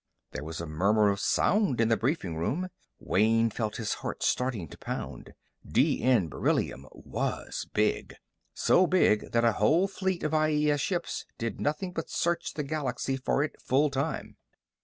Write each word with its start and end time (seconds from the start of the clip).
There 0.31 0.43
was 0.43 0.59
a 0.59 0.65
murmur 0.65 1.11
of 1.11 1.19
sound 1.19 1.79
in 1.79 1.89
the 1.89 1.95
briefing 1.95 2.35
room. 2.35 2.69
Wayne 2.97 3.51
felt 3.51 3.75
his 3.75 3.93
heart 4.01 4.23
starting 4.23 4.67
to 4.69 4.77
pound; 4.79 5.35
D 5.63 6.01
N 6.01 6.27
beryllium 6.27 6.87
was 6.91 7.67
big. 7.75 8.15
So 8.55 8.87
big 8.87 9.31
that 9.31 9.45
a 9.45 9.51
whole 9.51 9.87
fleet 9.87 10.23
of 10.23 10.33
IES 10.33 10.81
ships 10.81 11.27
did 11.37 11.61
nothing 11.61 11.91
but 11.93 12.09
search 12.09 12.55
the 12.55 12.63
galaxy 12.63 13.15
for 13.15 13.43
it, 13.43 13.61
full 13.61 13.91
time. 13.91 14.37